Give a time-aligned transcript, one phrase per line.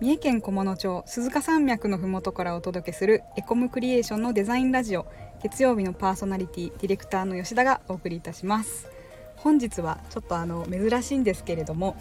[0.00, 5.06] 三重県菰野町鈴鹿山脈のふもとからお届けするエコムクリエーションのデザインラジオ。
[5.42, 8.88] 月曜日のパーソナリティディレクターの吉田がお送りいたします。
[9.34, 11.96] 本日はちょっとあの珍しいんですけれども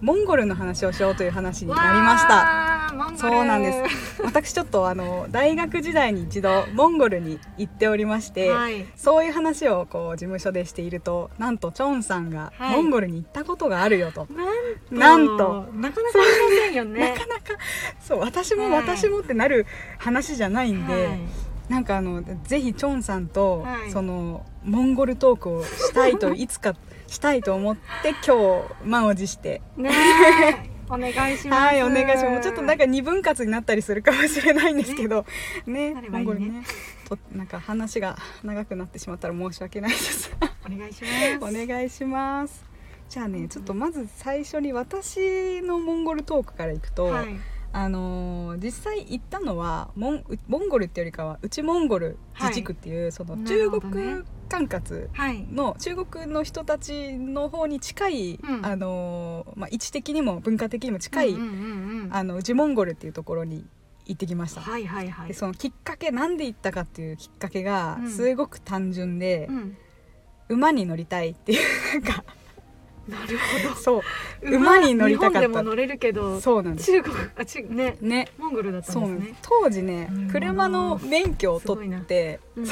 [0.00, 2.78] モンゴルの話をしようという話になりました。
[3.16, 4.22] そうなんです。
[4.22, 14.26] 私ちょっとあの大学時代に一度モンゴルに行っておりまして、はい、そういう話をこう事務所でしているとなんとチョンさんがモンゴルに行ったことがあるよと、は
[14.90, 15.66] い、なんと。
[15.74, 17.10] なかなかありませんよね。
[17.14, 17.42] なかなか。
[18.00, 19.66] そう私も私もってなる
[19.98, 21.18] 話じゃないんで、はい、
[21.68, 26.74] なんかあのぜひチョンさんと、そのモンゴルトークをしたいと いつか
[27.06, 29.62] したいと思って今日満を持して。
[29.76, 29.90] ね
[30.90, 31.62] お願いします。
[31.62, 32.44] はいお願いします。
[32.44, 35.26] ちょっとなんか二分割になったりするかもしれないんですけど。
[35.66, 36.08] ねね。
[36.08, 36.62] モンゴルね。
[37.06, 40.34] となんか話が長くなってしまったら申し訳ないです。
[40.66, 41.02] お願いし
[41.40, 41.54] ます。
[41.54, 42.64] お願いします。
[43.10, 47.38] じゃあねちょっとまず最初に私のモンゴルトークからいくと、はい
[47.72, 53.82] あのー、実際行ったのはモンモンゴルっていうよりかは内モンゴル自治区っていう、はい、その中国
[54.48, 55.08] 管轄
[55.52, 61.34] の中国の人たちの方に近い、あのー、まあ、位置的にも文化的にも近い、
[62.10, 63.66] あの内モンゴルっていうところに
[64.06, 69.76] 行ってきました、はいはいはい、でそのきっかけなんで行ったかっていうきっかけがすごく単純で、うん、
[70.48, 72.24] 馬に乗りたいっていうなんか
[73.08, 73.74] なるほど。
[73.74, 74.02] そう。
[74.42, 75.40] 馬に乗りたかった。
[75.40, 76.92] 日本でも乗れるけどそうなんです。
[76.92, 78.28] 中国あちねね。
[78.38, 79.38] モンゴルだったんですね。
[79.42, 82.66] 当時ね車の免許を取って、うん、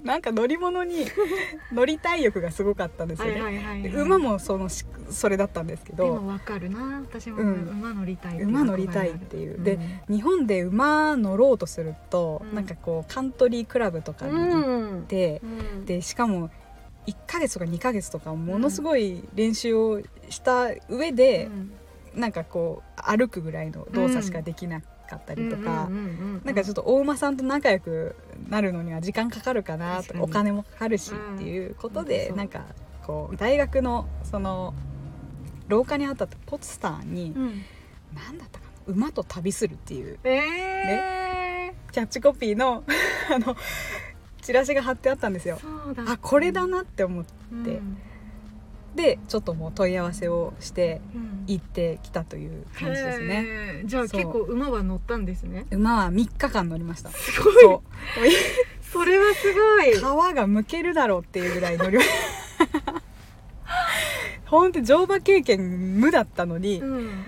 [0.02, 1.06] なんか乗り物に
[1.72, 3.92] 乗りたい欲がすごかったんですよね。
[3.94, 4.68] 馬もその
[5.10, 6.04] それだったんですけど。
[6.04, 7.00] でもわかるな。
[7.00, 9.78] 私も、馬乗りたい馬乗りたいっていう、うん、で
[10.08, 15.42] 日本で馬乗ろうとすると、うん、なんかこうカントリークラブとかに行って、
[15.84, 16.50] でしかも
[17.06, 21.46] 1ヶ月とか2ヶ月とかものすごい練習をした上で、
[22.14, 25.88] うん、なんかこう歩くぐらいの動作しかできなかったりとか
[26.44, 28.16] なんかちょっとお馬さんと仲良く
[28.48, 32.64] なるのには時間かかるかなとかお金もかかるしっていうことで、うん、なんか
[33.06, 34.74] こう大学のその
[35.68, 37.62] 廊下にあったポスターに、うん、
[38.14, 42.84] 何だったかな馬と旅するっていう、えー、ね、キャッチコピーの
[43.34, 43.56] あの
[44.44, 45.58] チラシが貼ってあったんですよ。
[46.06, 47.98] あこれだなって思って、うん、
[48.94, 51.00] でちょっともう問い合わせをして
[51.46, 55.64] 行ってきたという感じですね、じゃあ結構馬は乗ったんですね。
[55.70, 57.08] 馬は3日間乗りました。
[57.08, 57.54] すごい。
[58.82, 59.94] そ れはすごい。
[59.94, 62.08] 皮がむけるだろうっていうぐらい乗りまし
[62.84, 63.02] た。
[64.44, 67.24] 本当乗馬経験無だったのに、うん、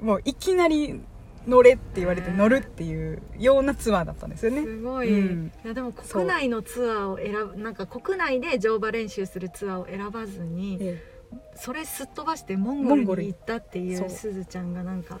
[0.00, 1.00] もういきなり
[1.46, 4.62] 乗れって言われて乗るっていうようなツアーだったんですよね。
[4.62, 5.20] すごい。
[5.20, 11.02] うん、いやでも国内のツアーを選ぶなんか国内で乗馬練習するツアーを選ばずに、え
[11.32, 15.18] え、それすっ飛ばしてモンゴルに行ったっていうすずちゃんがなんか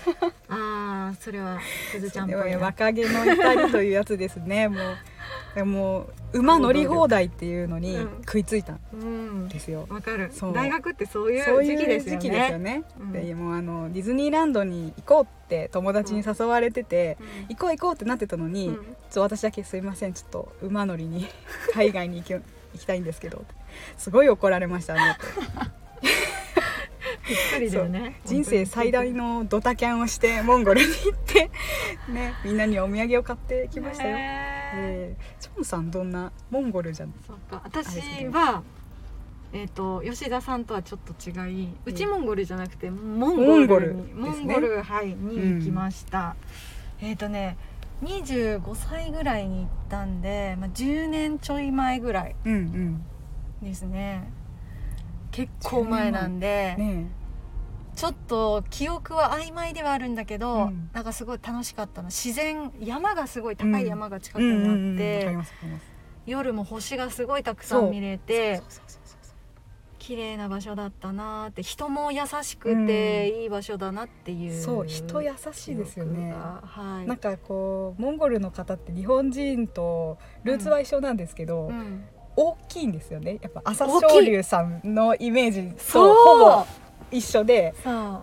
[0.48, 1.58] ああそれは
[1.92, 4.80] すずちゃんっぽい若気の至りというやつですねもう。
[5.54, 9.86] でも馬乗り放題っていうのに食いついたんですよ。
[9.88, 10.30] わ、うん、かる。
[10.54, 12.20] 大学ってそういう時期ですよね。
[12.20, 12.82] 時期ですよね。
[13.00, 17.16] うん、でもあのディズニーランドに行こうって友達に誘われてて、
[17.48, 21.26] うん、行こう行こうってなってたのに、うん、ちょ私だけすいませんちょっと馬乗りに
[21.72, 22.42] 海外に行き行
[22.78, 23.44] きたいんですけど、
[23.96, 25.16] すごい怒られましたね。
[27.26, 31.50] びっくりだよね人生最大のドタキャンをしてモンゴルに行って
[32.10, 34.16] ねみんなにお土産を買ってきましたよ。
[34.74, 37.14] えー、チョンさんどんなモンゴルじゃん？
[37.26, 37.60] そうか。
[37.64, 38.62] 私は、
[39.52, 46.36] えーと、吉田さんとはちょっと違い内モンゴルじゃなくてモンゴルにモンゴル、ね、はい、に行きました、
[47.00, 47.56] うん、えっ、ー、とね
[48.02, 52.36] 25歳ぐらいに行ったんで、まあ、10年ちょい前ぐらい
[53.62, 54.26] ですね、うん。
[54.26, 54.32] うん、
[55.30, 57.10] 結構前なんで、ね、
[57.98, 62.10] ちょっと記憶は曖昧ではあるんだけど、うん、なんかすごい楽しかったの。
[62.10, 65.36] 自然山がすごい高い山が近くにあって、
[66.24, 67.90] 夜も星がすごいたくさん。
[67.90, 68.62] 見れて
[69.98, 77.16] 綺麗な場所だったなって人も優しくていい場所だなっていう、うん、そう人優しいですよね、はい、なん。
[77.16, 81.16] かこうモンゴルの方って日本人とルーツは一緒なん。
[81.16, 82.04] ですけど、うん、
[82.36, 82.92] 大きいん。
[82.92, 84.80] ですよねやっぱ朝青龍さん。
[84.84, 86.66] のイメージとほぼ
[87.10, 87.74] 一緒で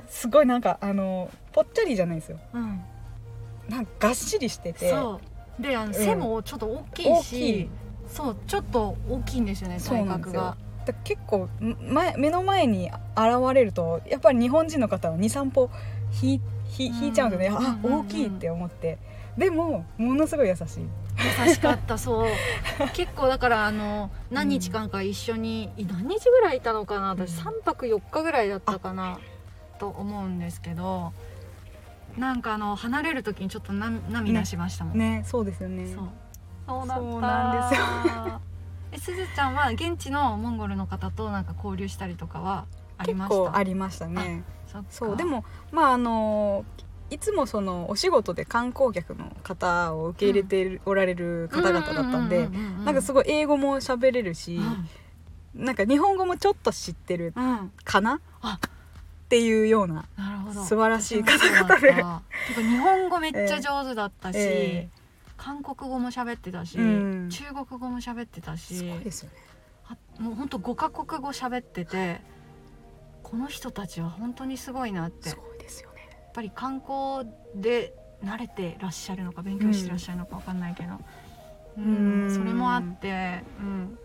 [0.07, 2.81] すごいなんかあのぽっちゃりじゃないですよ、うん、
[3.69, 4.93] なんかがっしりしてて。
[5.59, 7.69] であの背もちょっと大きいし、
[8.03, 10.57] うん、そうちょっと大きいんですよね体格が。
[11.03, 11.49] 結構
[11.89, 15.69] 前目の前に現れるとやっぱり日本人の方は23歩
[16.21, 16.41] 引
[16.79, 18.97] いちゃうんですよね、あ大きいって思って。
[19.37, 20.65] でもものすごい優しい
[21.47, 22.29] 優しかったそう。
[22.93, 27.09] 結構だからあの何日間か一緒に、うん、何日ぐらいいたのかな？
[27.09, 29.19] 私3泊4日ぐらいだったかな？
[29.79, 31.11] と思うんですけど
[32.17, 34.97] なんかあの離れる時にちょっとな涙しましたもん。
[34.97, 35.23] ね。
[35.25, 35.93] そうですよね。
[35.93, 36.07] そう。
[36.67, 36.85] そう
[37.21, 38.41] なんですよ。
[38.93, 42.65] えすずちゃんは現地のモンゴルの方となんか交流したりとかは
[42.97, 43.35] あり結ました？
[43.35, 44.43] 構ありましたね。
[44.89, 46.63] そうでもまああの
[47.09, 52.49] いつもそのお仕事で観光客の方を受け入れておられる方々だったんで
[52.83, 54.59] なんかすごごい英語も喋れるし、
[55.53, 57.71] なんか日本語もちょっと知ってるうん、うん。
[57.83, 58.59] かなあ。
[59.25, 60.05] っていうような
[60.67, 61.93] 素晴らしい方々で。
[62.61, 64.89] 日本語めっちゃ上手だったし、え
[65.37, 67.29] 韓国語も喋ってたし、うん。
[67.29, 69.35] 中国語も喋ってたしすごいですよね。
[69.87, 72.19] あもうほんと5カ国語喋ってて
[73.23, 75.29] この人たちは本当にすごいなって。
[75.29, 75.54] すごい
[76.35, 77.93] ぱり観光で
[78.23, 80.89] 慣れてらっしゃるのか勉強してらっしゃるのかわかんないけど、
[81.77, 82.23] うん。
[82.23, 83.97] うんそれもあって、うん。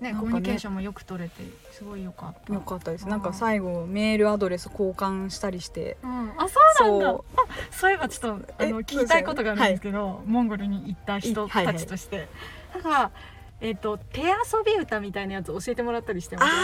[0.00, 0.18] ね、ね。
[0.18, 1.42] コミュニケーションもよく取れて
[1.72, 2.52] すごいよかった。
[2.52, 3.04] よかったです。
[3.04, 3.10] うん。
[3.10, 5.96] なんか最後メールアドレス交換したりして。
[6.02, 7.06] うん、あそうなんだ。
[7.06, 7.24] そう。
[7.36, 12.28] あそういえばちょっとあのえ聞きたいことがあるんですけど、モンゴルに行った人たいはいはいちとして、
[12.74, 13.10] なんか
[13.60, 14.26] えっ、と手遊
[14.64, 16.48] び歌みたいなやつ教えてもらったりしてます。
[16.48, 16.56] ああ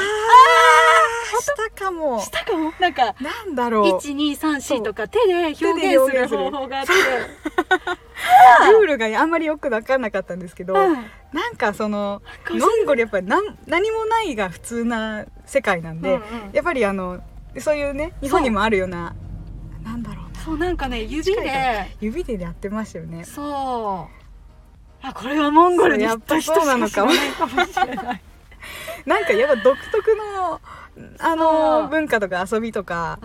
[1.22, 2.20] したかも。
[2.20, 2.72] したかも？
[2.78, 3.98] なんかなんだろう。
[3.98, 6.92] 1234とか手で表現する方法があって。
[8.72, 10.94] ルールがあんまりよく分かんなかったんですけど、うん。
[11.32, 16.22] なんかそのうんモンゴルやっぱりなん何もないが普通な世界なんで、うんうん。
[16.52, 17.20] やっぱりあの
[17.58, 19.14] そういうね日本にもあるような
[19.82, 20.40] なんだろうな。
[20.40, 21.96] そうなんかね指で。
[22.00, 23.25] 指でやってましたよね。
[23.25, 24.22] そう。
[25.04, 27.18] あこれはモンゴルに行った人しか知らないかもし
[27.86, 28.22] れない
[29.06, 30.60] なんかやっぱ独特の
[31.19, 31.88] あそのう。
[31.88, 33.19] 文化とか遊びとか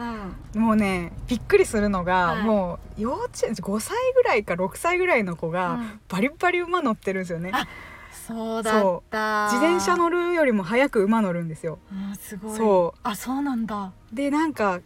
[0.56, 0.62] うん。
[0.62, 2.44] もうねびっくりするのが、はい。
[2.44, 6.00] もう幼稚園5歳ぐらいか6歳ぐらいの子が、うん。
[6.08, 7.52] バリバリ馬乗ってるんですよね。
[7.54, 7.68] あ
[8.12, 9.50] そうだった。
[9.52, 11.80] 自転車乗るよりも早く馬乗るんですよ。
[11.92, 12.58] うんすごい。
[12.58, 13.00] そう。
[13.04, 13.92] あそうなんだ。
[14.12, 14.80] でなんか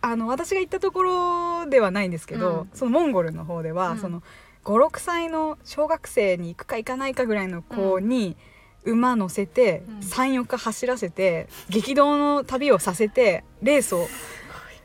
[0.00, 2.70] あの私が行ったところではないんですけど、うん。
[2.72, 3.98] そのモンゴルの方では、うん。
[3.98, 4.22] その
[4.64, 8.36] 56歳の小学生に行くか行かないかぐらいの子に
[8.90, 14.08] 馬乗せて、うん34日走らせて激動の旅をさせてレースを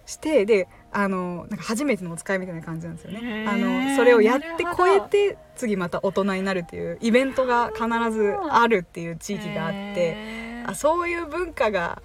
[0.06, 3.48] してであのなんか初めてのお使いみたいな感じなんですよね。
[3.48, 10.44] あのそれをやって超えて次また大人になるっていうイベントが必ずあるっていう地域があって。
[10.66, 12.02] あそういう文化が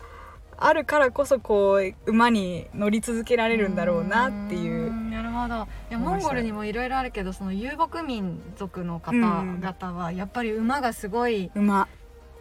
[0.60, 4.92] あるからこそこう馬に乗り続けられるんだろうなっていう。
[4.92, 5.54] んなるほど。
[5.90, 11.88] いやモンゴルにもいろいろあるけどその遊牧民族の方うん々はやっぱり馬がすごい馬。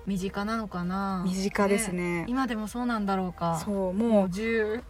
[0.08, 1.24] 身近なのかな？
[1.28, 2.26] 身近ですね。
[2.28, 3.62] 今でもそうなんだろうか。
[3.64, 4.12] そうもう。
[4.12, 4.82] も10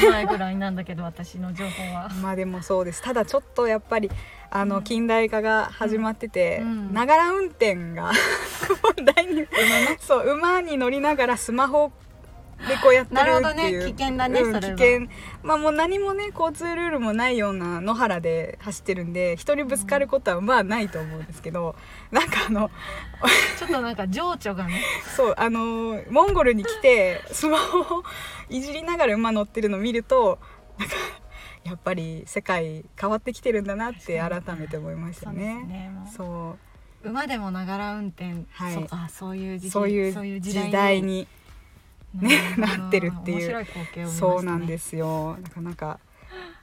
[0.00, 2.10] 年前ぐらいなんだけど私の情報は。
[2.12, 3.00] う 馬でもそうです。
[3.00, 4.10] ただちょっとやっぱり
[4.50, 4.68] あうん。
[4.68, 6.92] の近代化が始まっててうん。
[6.92, 8.10] ながら運転が
[8.96, 9.46] 問題に
[10.00, 11.92] そう馬に乗りながらスマホ
[12.58, 13.92] でこうやってるなるほどっていうね。
[13.92, 14.76] 危険だねうんそれは。
[14.76, 15.08] 危険。
[15.42, 21.76] まあもう何もね交通ルールもないような野原で走ってるんで人にぶつかることはまあないと思うんですけど
[22.10, 22.70] なんかあの
[23.58, 24.82] ちょっとなんか情緒がね。
[25.16, 28.04] そうあのーモンゴルに来てスマホを
[28.48, 30.38] いじりながら馬乗ってるのを見ると
[30.78, 30.94] なんか
[31.64, 35.90] やっぱり世界変わってきてるんだなって改めて思いましたね。
[36.16, 36.56] そ
[37.04, 38.74] う馬でもながら運転、はい。
[38.74, 41.28] そうあそういう時期そういうそういう時代に
[42.20, 43.66] ねなってるっていう
[44.08, 46.00] そうなんですよなかなか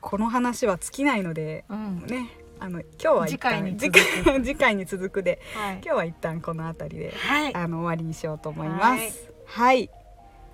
[0.01, 2.29] この話は尽きないのでうんね
[2.59, 3.99] あの今日は次回に続く
[4.43, 9.31] 次回に続くではい今日は一旦この辺りではいあの終わりにしようと思います。
[9.45, 9.89] はい。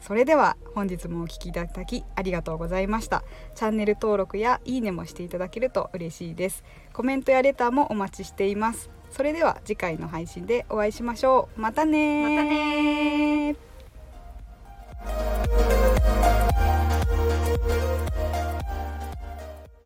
[0.02, 3.24] それでは本日もお聞きいただきありがとうございました。
[3.54, 6.64] チャンネル登録やいいねもしていただけると嬉しいです。
[6.94, 8.90] コメントやレターもお待ちしています。
[9.12, 11.62] それでは次回の配信でお会いしましょう。
[11.62, 13.69] またねーまたねー